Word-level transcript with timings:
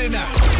it 0.00 0.12
now. 0.12 0.59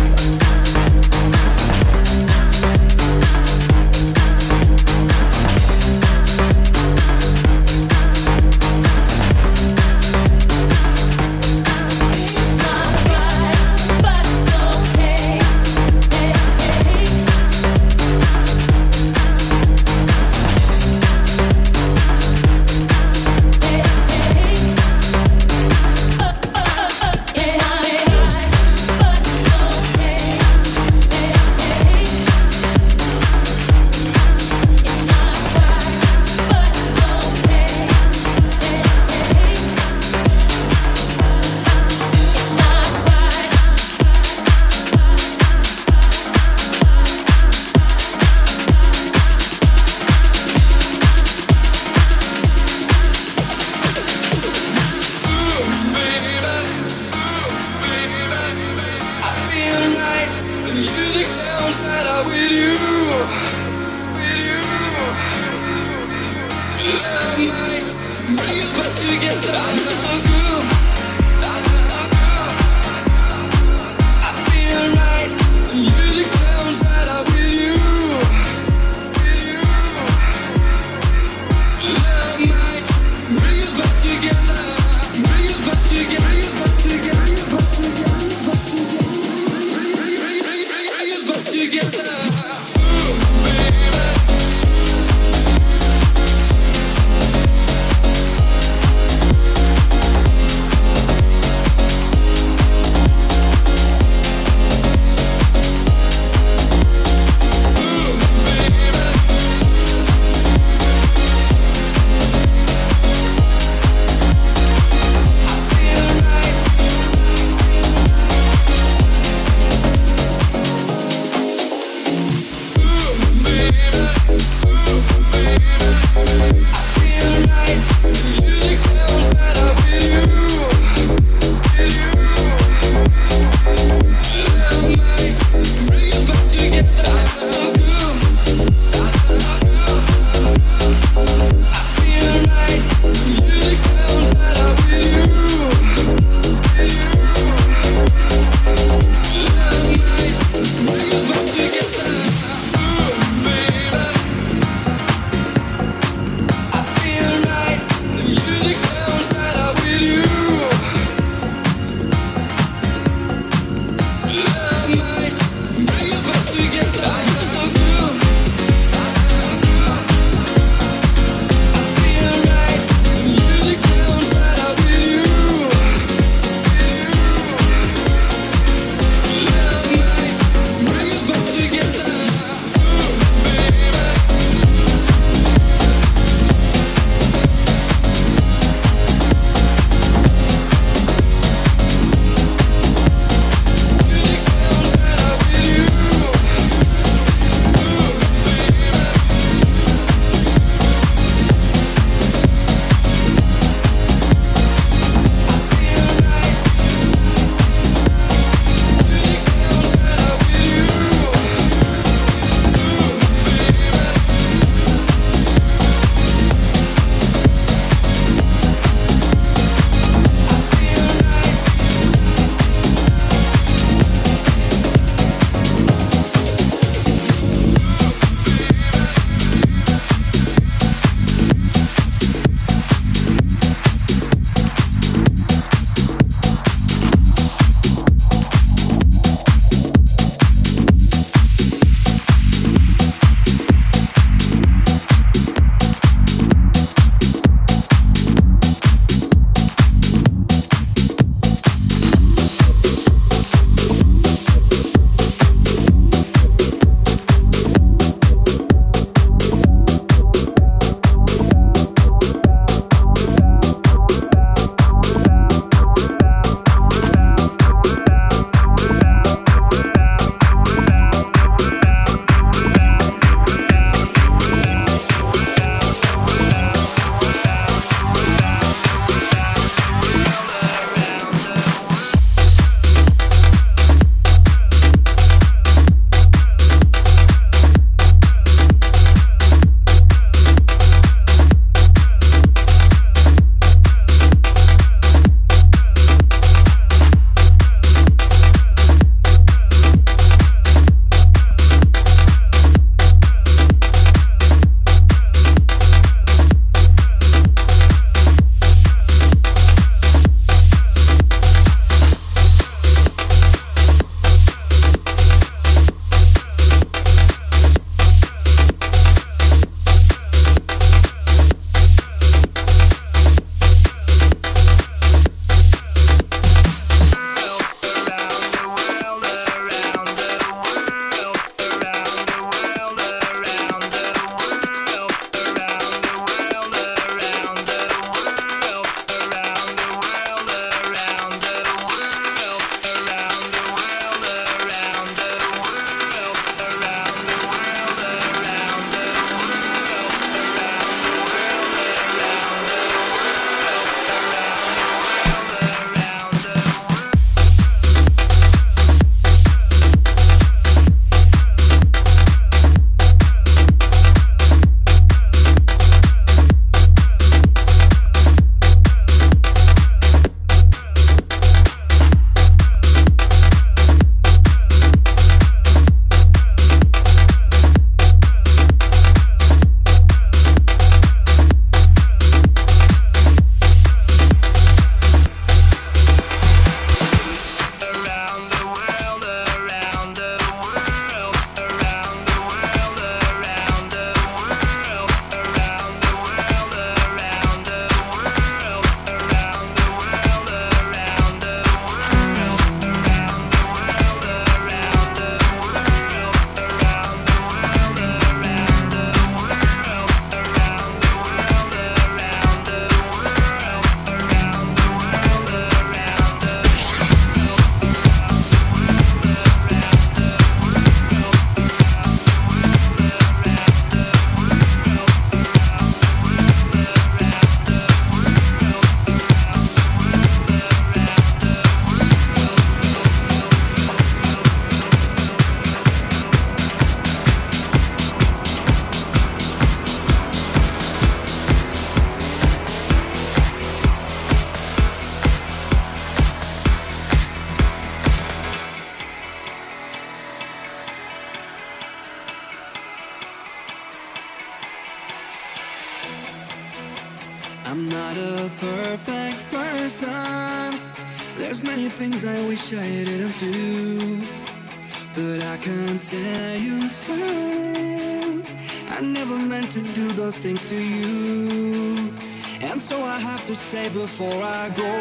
those 470.31 470.39
things 470.39 470.63
to 470.63 470.75
you. 470.75 472.13
And 472.61 472.81
so 472.81 473.03
I 473.03 473.19
have 473.19 473.43
to 473.45 473.55
say 473.55 473.89
before 473.89 474.41
I 474.41 474.69
go 474.69 474.93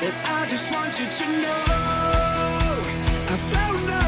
that 0.00 0.14
I 0.38 0.46
just 0.48 0.70
want 0.72 0.98
you 0.98 1.06
to 1.18 1.24
know 1.42 1.64
I 3.32 3.36
found 3.36 3.90
out. 3.90 4.03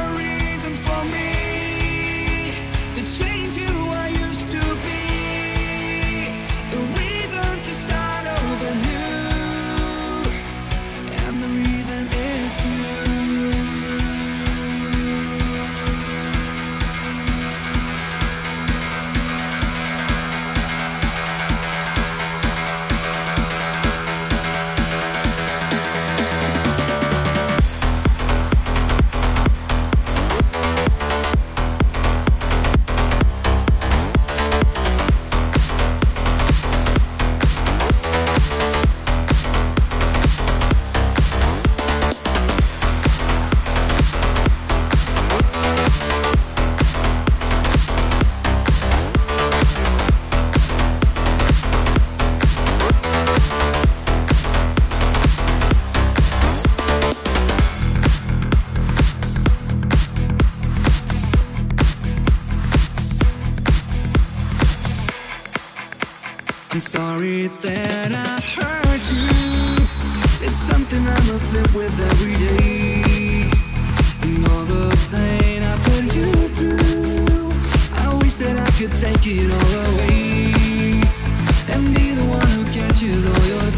I'm 66.76 66.80
sorry 66.80 67.46
that 67.62 68.12
I 68.12 68.38
hurt 68.38 69.04
you. 69.10 70.46
It's 70.46 70.58
something 70.58 71.00
I 71.00 71.18
must 71.32 71.50
live 71.50 71.74
with 71.74 71.98
every 72.12 72.34
day. 72.34 73.48
And 74.20 74.46
all 74.50 74.64
the 74.66 74.94
pain 75.10 75.62
I 75.62 75.74
put 75.88 76.04
you 76.14 76.30
through, 76.52 77.50
I 77.96 78.14
wish 78.22 78.34
that 78.34 78.58
I 78.58 78.70
could 78.76 78.94
take 78.94 79.26
it 79.26 79.50
all 79.50 79.72
away 79.88 81.00
and 81.72 81.96
be 81.96 82.12
the 82.12 82.26
one 82.26 82.46
who 82.48 82.70
catches 82.70 83.24
all 83.24 83.46
your. 83.46 83.75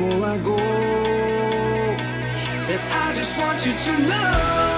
before 0.00 0.24
I 0.24 0.38
go 0.38 0.56
that 2.68 2.80
I 3.04 3.14
just 3.16 3.36
want 3.36 3.66
you 3.66 3.72
to 3.72 4.08
know. 4.08 4.69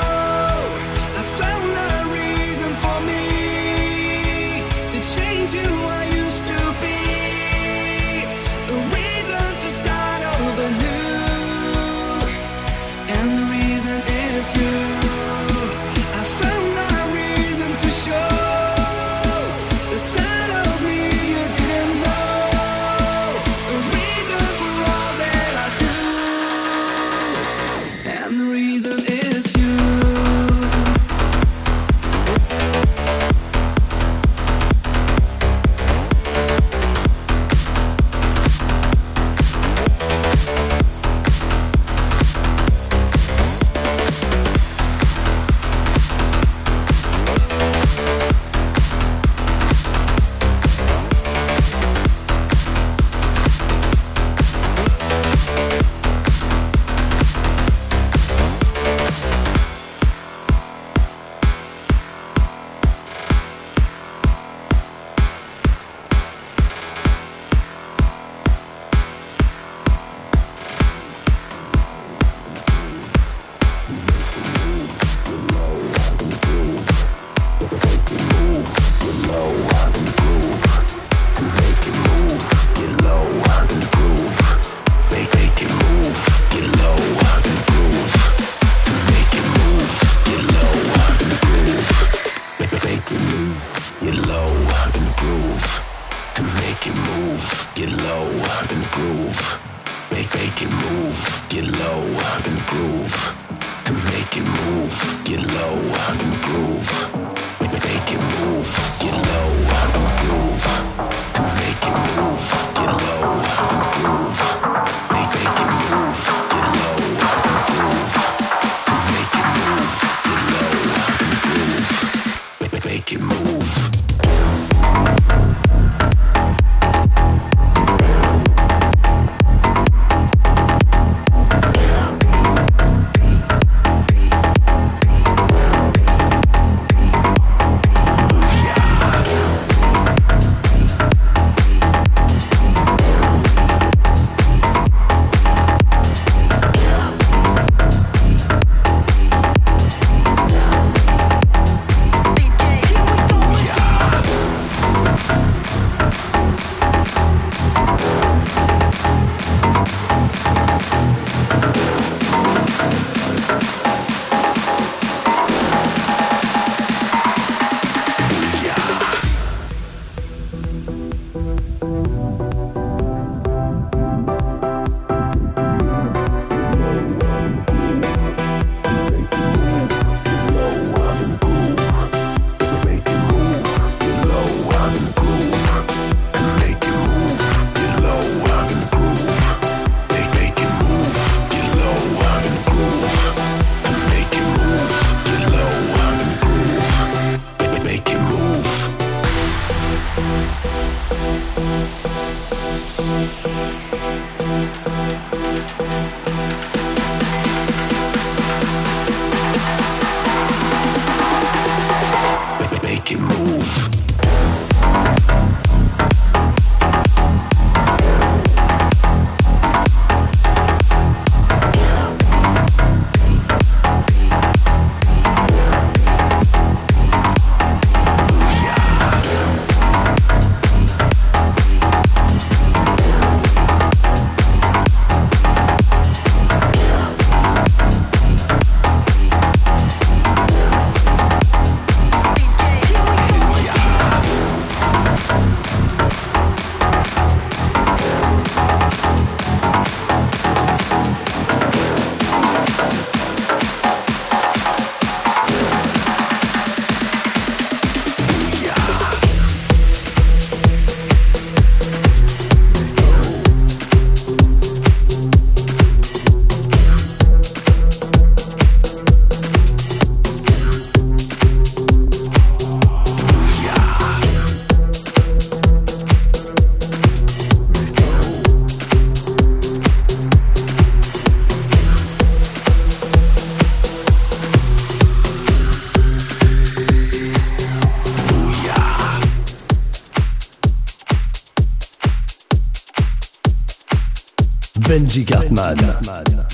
Benji 295.13 295.27
Cartman. 295.27 295.77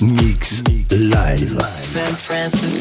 Mix 0.01 0.65
live. 0.91 1.63
San 1.63 2.13
Francisco. 2.13 2.78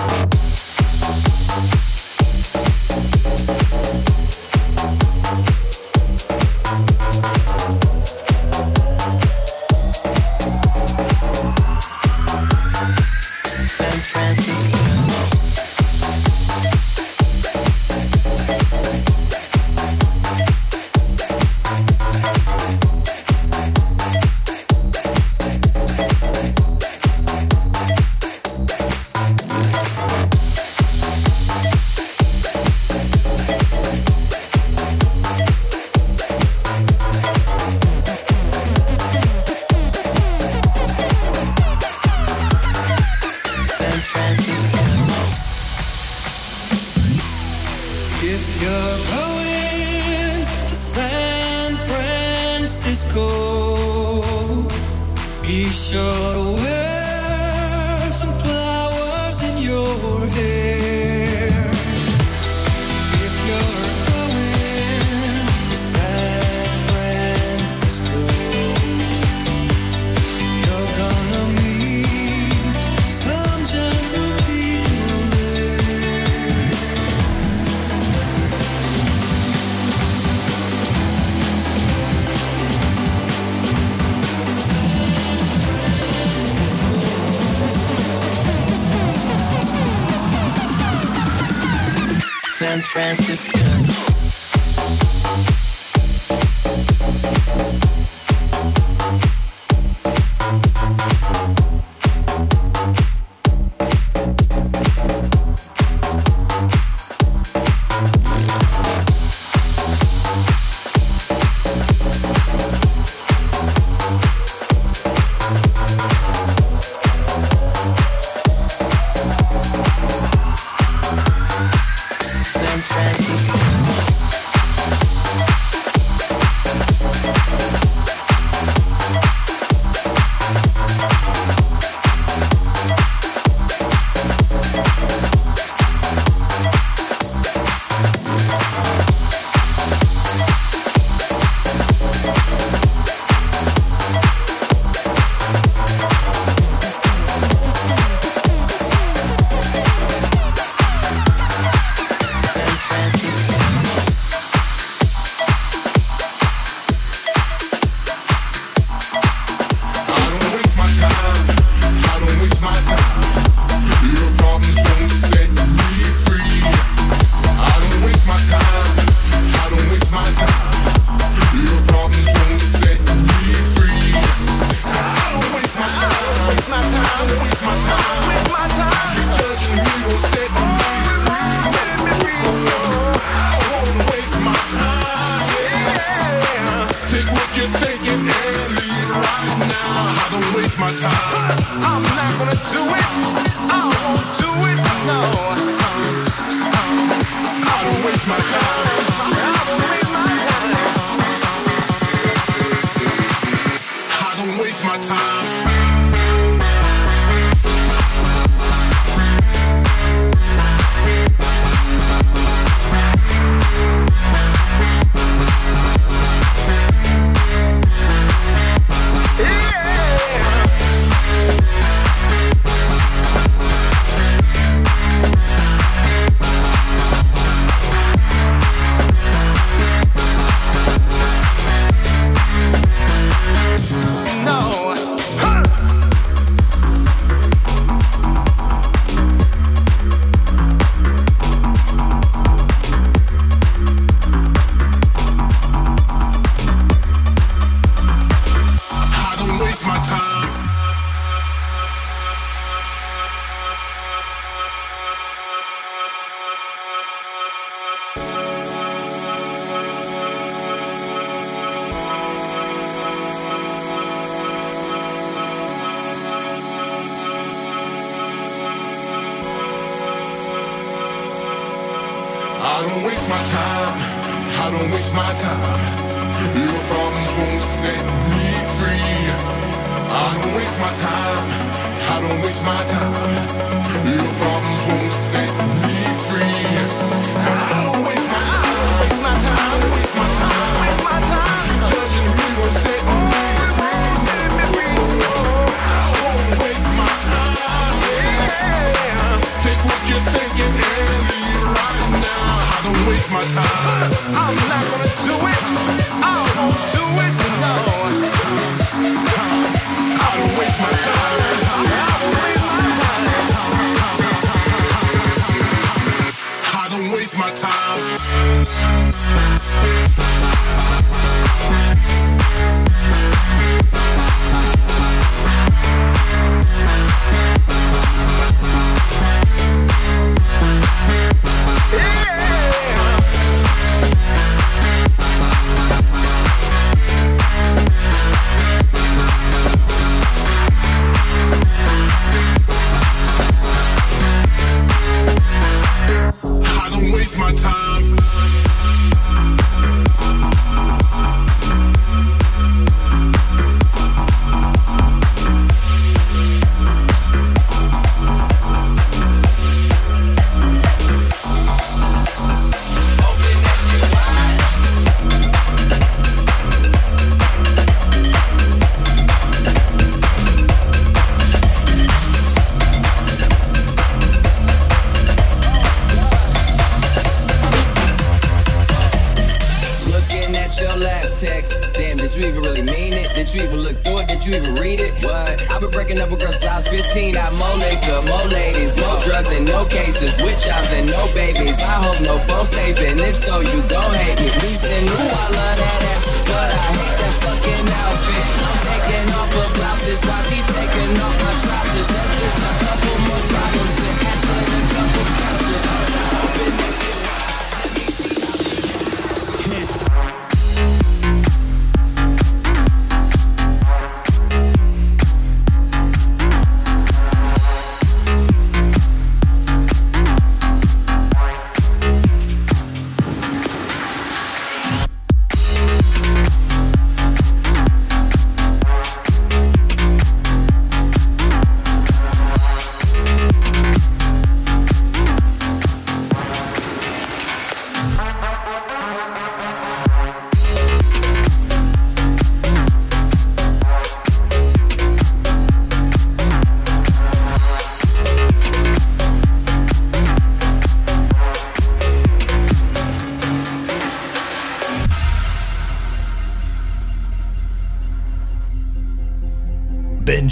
Bye. 0.00 0.29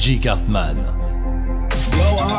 Benji 0.09 0.23
Cartman. 0.23 1.08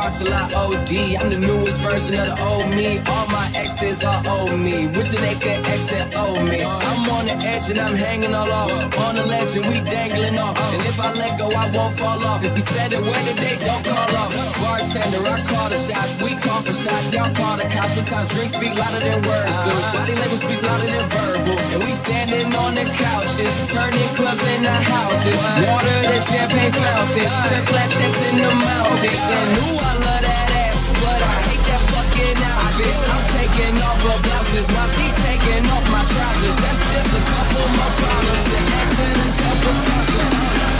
Hard 0.09 0.17
till 0.17 0.33
I 0.33 0.53
OD. 0.53 0.91
I'm 1.21 1.29
the 1.29 1.37
newest 1.37 1.79
version 1.81 2.17
of 2.19 2.27
the 2.33 2.43
old 2.43 2.69
me. 2.73 2.97
All 2.97 3.27
my 3.29 3.45
exes 3.53 4.03
are 4.03 4.21
old 4.27 4.59
me. 4.59 4.87
Wishing 4.87 5.21
they 5.21 5.35
could 5.35 5.61
exit 5.67 6.15
old 6.17 6.43
me. 6.49 6.63
I'm 6.63 7.09
on 7.13 7.25
the 7.25 7.37
edge 7.45 7.69
and 7.69 7.79
I'm 7.79 7.95
hanging 7.95 8.33
all 8.33 8.51
off. 8.51 8.71
On 9.05 9.15
the 9.15 9.25
ledge 9.25 9.55
and 9.55 9.65
we 9.67 9.81
dangling 9.81 10.37
off. 10.39 10.57
And 10.73 10.81
if 10.81 10.99
I 10.99 11.13
let 11.13 11.37
go, 11.37 11.51
I 11.51 11.69
won't 11.69 11.95
fall 11.97 12.25
off. 12.25 12.43
If 12.43 12.55
you 12.57 12.63
said 12.63 12.93
it, 12.93 13.01
where 13.01 13.23
they 13.37 13.57
don't 13.61 13.85
call 13.85 14.09
off. 14.17 14.33
Bartender, 14.57 15.21
I 15.29 15.41
call 15.45 15.69
the 15.69 15.77
shots. 15.77 16.17
We 16.21 16.33
call 16.41 16.61
for 16.65 16.73
shots. 16.73 17.13
Y'all 17.13 17.33
call 17.35 17.57
the 17.57 17.69
cops. 17.69 17.93
Sometimes 17.93 18.29
drinks 18.33 18.53
speak 18.53 18.73
louder 18.73 19.01
than 19.05 19.21
words 19.21 19.57
do. 19.61 19.69
Uh-huh. 19.69 19.93
Body 19.93 20.15
language 20.17 20.41
speaks 20.41 20.63
louder 20.65 20.89
than 20.89 21.05
verbal. 21.13 21.57
And 21.77 21.83
we 21.85 21.93
standing 21.93 22.49
on 22.55 22.73
the 22.73 22.85
couches. 22.97 23.53
Turning 23.69 24.09
clubs 24.17 24.41
into 24.57 24.73
houses. 24.73 25.37
Water 25.69 25.97
the 26.09 26.17
champagne 26.17 26.73
fountains. 26.73 27.33
Turn 27.45 27.63
flat 27.69 27.89
chests 27.93 28.21
in 28.33 28.41
the 28.41 28.49
mountains. 28.49 29.21
And 29.37 29.53
ooh, 29.69 29.77
I 29.85 29.98
love 30.01 30.21
that 30.23 30.47
ass. 30.67 30.79
But 31.03 31.19
I 31.19 31.35
hate 31.47 31.63
that 31.67 31.83
fucking 31.91 32.37
outfit. 32.39 32.95
I'm 33.09 33.25
taking 33.35 33.75
off 33.83 33.99
her 34.03 34.19
blouses 34.23 34.67
while 34.73 34.89
she 34.91 35.05
taking 35.27 35.63
off 35.69 35.85
my 35.91 36.03
trousers. 36.07 36.57
That's 36.59 36.83
just 36.93 37.11
a 37.15 37.21
couple 37.23 37.65
more 37.77 37.93
problems. 37.99 38.47
Answer 38.79 39.11
the 39.19 39.27
couple's 39.39 39.79
counselor. 39.87 40.29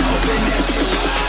Open 0.09 0.41
that 0.47 0.63
shit 0.67 0.87
wide. 0.95 1.28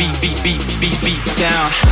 beat, 0.00 0.20
beat, 0.22 0.42
beat, 0.42 0.80
beat, 0.80 1.00
beat 1.02 1.34
down. 1.36 1.89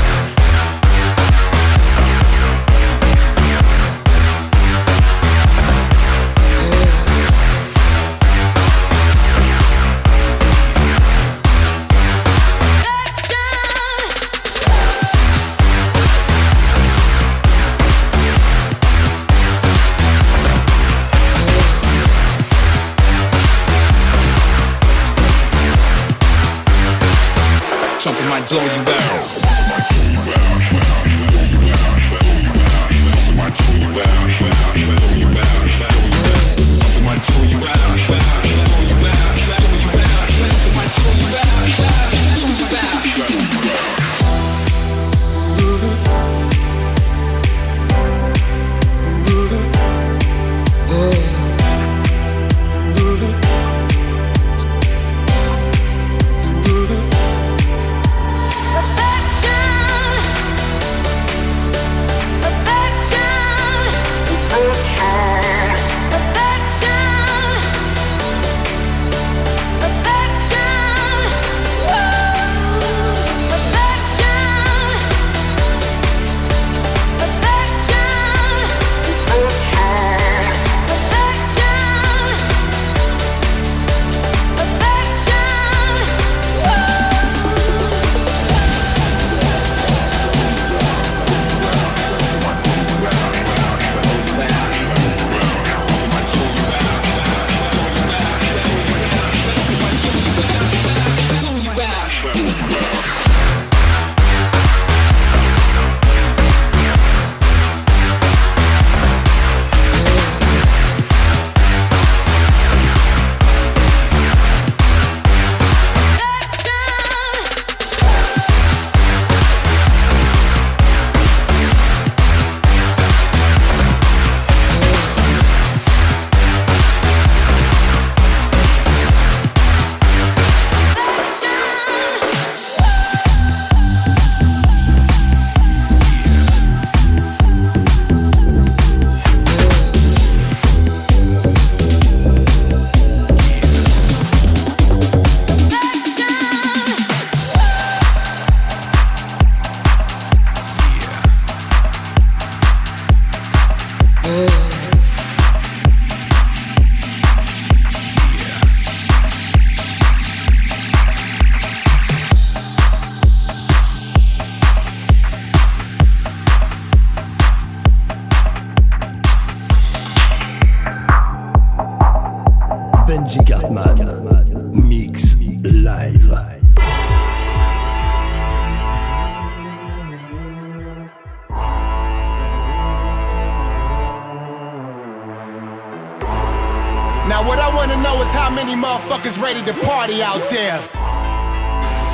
Motherfuckers 188.57 189.40
ready 189.40 189.62
to 189.64 189.74
party 189.84 190.22
out 190.22 190.49
there. 190.51 190.78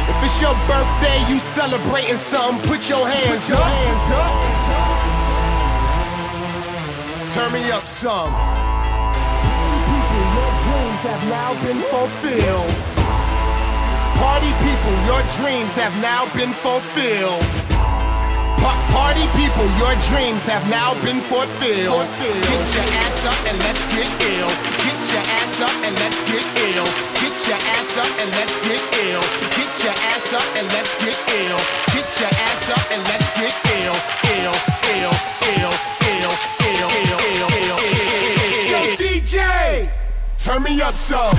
If 0.08 0.24
it's 0.24 0.40
your 0.40 0.54
birthday, 0.66 1.18
you 1.28 1.38
celebrating 1.38 2.16
something, 2.16 2.60
put 2.68 2.88
your 2.88 3.06
hands 3.06 3.50
up. 3.52 3.60
Turn 7.32 7.52
me 7.52 7.70
up 7.70 7.86
some. 7.86 8.32
People, 9.90 10.24
your 10.34 10.52
dreams 10.64 11.02
have 11.06 11.22
now 11.28 11.54
been 11.66 11.80
fulfilled. 11.92 12.74
Party 14.18 14.52
people, 14.62 14.94
your 15.06 15.22
dreams 15.38 15.74
have 15.74 15.94
now 16.02 16.24
been 16.36 16.52
fulfilled. 16.52 17.63
Pa- 18.64 18.80
party 18.96 19.28
people, 19.36 19.68
your 19.76 19.92
dreams 20.08 20.48
have 20.48 20.64
now 20.72 20.96
been 21.04 21.20
fulfilled. 21.20 22.08
Get 22.16 22.64
your 22.72 22.88
ass 23.04 23.28
up 23.28 23.36
and 23.44 23.58
let's 23.60 23.84
get 23.92 24.08
ill. 24.08 24.48
Get 24.80 25.00
your 25.12 25.24
ass 25.36 25.60
up 25.60 25.76
and 25.84 25.92
let's 26.00 26.24
get 26.32 26.40
ill. 26.72 26.88
Get 27.20 27.36
your 27.44 27.60
ass 27.76 28.00
up 28.00 28.08
and 28.16 28.30
let's 28.40 28.56
get 28.64 28.80
ill. 29.04 29.20
Get 29.52 29.68
your 29.84 29.92
ass 30.16 30.32
up 30.32 30.48
and 30.56 30.64
let's 30.72 30.96
get 30.96 31.12
ill. 31.44 31.60
Get 31.92 32.08
your 32.16 32.32
ass 32.48 32.72
up 32.72 32.84
and 32.88 33.04
let's 33.04 33.28
get 33.36 33.52
ill. 33.84 33.96
Ill, 34.32 34.56
ill, 34.96 35.12
ill, 35.60 35.74
ill, 36.00 36.32
ill, 36.32 36.32
ill, 36.64 36.88
ill, 37.04 37.20
ill, 37.36 37.50
ill. 37.68 37.78
Yo, 38.72 38.80
DJ, 38.96 39.92
turn 40.40 40.62
me 40.62 40.80
up 40.80 40.96
some. 40.96 41.36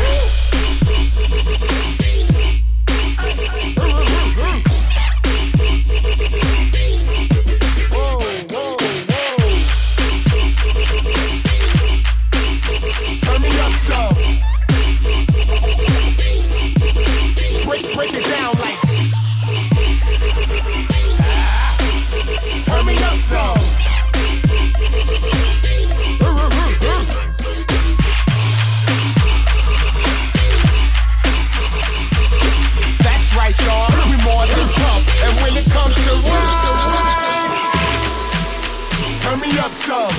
Up 39.76 40.09
some. 40.09 40.15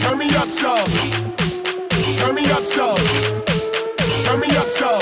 Turn 0.00 0.18
me 0.18 0.26
up 0.36 0.48
some. 0.48 0.88
Turn 2.18 2.34
me 2.34 2.42
up 2.50 2.64
some. 2.64 2.96
Turn 4.24 4.40
me 4.40 4.48
up 4.56 4.64
some. 4.64 5.00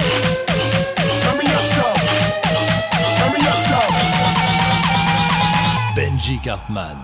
Turn 1.22 1.38
me 1.38 1.46
up 1.46 1.66
some. 1.76 2.00
Turn 3.16 3.30
me 3.32 3.40
up 3.46 3.60
some. 3.70 3.94
Benji 5.94 6.36
Cartman. 6.42 6.98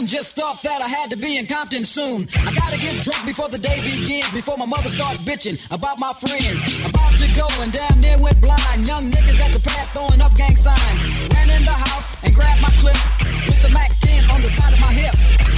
Just 0.07 0.37
thought 0.37 0.63
that 0.63 0.81
I 0.81 0.87
had 0.87 1.11
to 1.11 1.19
be 1.19 1.37
in 1.37 1.47
Compton 1.47 1.85
soon. 1.85 2.31
I 2.47 2.55
gotta 2.55 2.79
get 2.79 3.03
drunk 3.03 3.27
before 3.27 3.49
the 3.51 3.59
day 3.59 3.75
begins, 3.83 4.31
before 4.31 4.57
my 4.57 4.65
mother 4.65 4.89
starts 4.89 5.21
bitching 5.21 5.59
about 5.75 5.99
my 5.99 6.15
friends. 6.15 6.63
About 6.87 7.13
to 7.19 7.27
go 7.35 7.47
and 7.59 7.75
damn 7.75 8.01
near 8.01 8.17
went 8.23 8.41
blind. 8.41 8.87
Young 8.87 9.11
niggas 9.11 9.43
at 9.43 9.51
the 9.51 9.61
pad 9.61 9.91
throwing 9.91 10.23
up 10.23 10.35
gang 10.39 10.55
signs. 10.55 11.03
Ran 11.35 11.51
in 11.51 11.67
the 11.67 11.75
house 11.91 12.07
and 12.23 12.33
grabbed 12.35 12.63
my 12.63 12.71
clip 12.79 12.99
with 13.51 13.59
the 13.63 13.71
Mac 13.75 13.91
10 13.99 14.31
on 14.31 14.41
the 14.43 14.49
side 14.49 14.73
of 14.73 14.81
my 14.81 14.95
hip. 14.95 15.15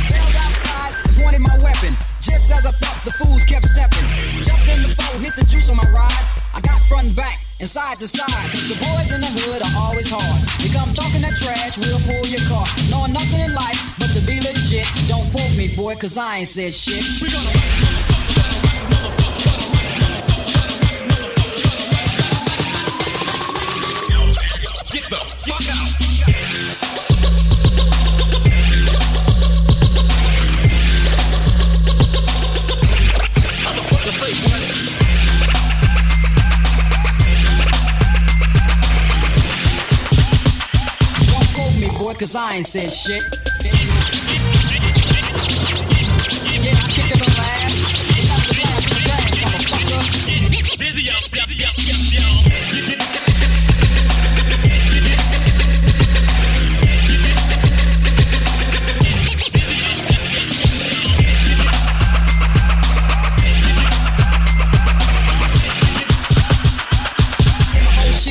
Bailed 0.08 0.36
outside 0.40 0.92
and 1.04 1.16
pointed 1.20 1.42
my 1.44 1.56
weapon. 1.60 2.07
Just 2.28 2.52
as 2.52 2.64
I 2.68 2.72
thought, 2.76 3.00
the 3.04 3.12
fools 3.16 3.44
kept 3.44 3.64
stepping. 3.64 4.04
Jumped 4.44 4.68
in 4.68 4.84
the 4.84 4.92
foe, 4.92 5.18
hit 5.18 5.34
the 5.34 5.44
juice 5.48 5.68
on 5.72 5.76
my 5.76 5.88
ride. 5.90 6.24
I 6.54 6.60
got 6.60 6.76
front 6.84 7.08
and 7.08 7.16
back 7.16 7.40
and 7.60 7.68
side 7.68 7.98
to 8.00 8.08
side. 8.08 8.48
The 8.52 8.76
boys 8.76 9.08
in 9.10 9.20
the 9.24 9.32
hood 9.32 9.64
are 9.64 9.74
always 9.88 10.12
hard. 10.12 10.40
You 10.60 10.68
come 10.70 10.92
talking 10.92 11.24
that 11.24 11.34
trash, 11.40 11.80
we'll 11.80 12.00
pull 12.04 12.28
your 12.28 12.44
car. 12.46 12.68
Knowing 12.92 13.12
nothing 13.12 13.40
in 13.40 13.54
life 13.54 13.96
but 13.98 14.12
to 14.12 14.20
be 14.28 14.40
legit. 14.44 14.86
Don't 15.08 15.26
quote 15.32 15.56
me, 15.56 15.72
boy, 15.74 15.96
cause 15.96 16.16
I 16.16 16.44
ain't 16.44 16.48
said 16.48 16.72
shit. 16.72 17.02
We 17.24 17.32
gonna 17.32 18.17
cause 42.18 42.34
I 42.34 42.56
ain't 42.56 42.66
said 42.66 42.90
shit. 42.90 43.22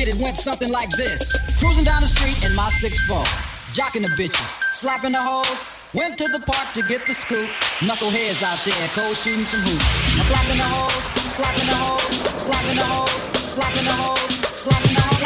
It 0.00 0.14
it 0.14 0.22
went 0.22 0.36
something 0.36 0.70
like 0.70 0.88
this. 0.90 1.32
Cruising 1.58 1.84
down 1.84 2.00
the 2.00 2.06
street 2.06 2.42
in 2.44 2.54
my 2.54 2.70
6'4, 2.70 3.47
jocking 3.78 4.02
the 4.02 4.08
bitches, 4.20 4.58
slapping 4.72 5.12
the 5.12 5.22
hoes. 5.22 5.64
Went 5.94 6.18
to 6.18 6.26
the 6.28 6.40
park 6.40 6.74
to 6.74 6.82
get 6.82 7.06
the 7.06 7.14
scoop. 7.14 7.48
Knuckleheads 7.78 8.42
out 8.42 8.58
there, 8.66 8.88
cold 8.92 9.16
shooting 9.16 9.46
some 9.46 9.62
hoops. 9.62 9.86
I'm 10.18 10.26
slapping 10.26 10.58
the 10.58 10.68
hoes, 10.68 11.04
slapping 11.30 11.68
the 11.70 11.78
hoes, 11.78 12.02
slapping 12.42 12.76
the 12.76 12.84
hoes, 12.84 13.22
slapping 13.46 13.84
the 13.86 13.94
hoes, 13.94 14.58
slapping 14.58 14.94
the 14.94 14.98
hoes, 14.98 14.98
slapping 14.98 14.98
the 14.98 15.00
hoes, 15.00 15.17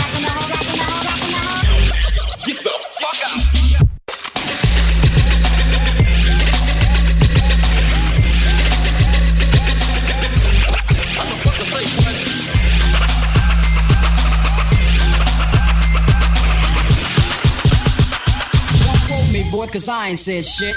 cause 19.73 19.89
I 19.89 20.09
ain't 20.09 20.19
said 20.19 20.45
shit. 20.45 20.77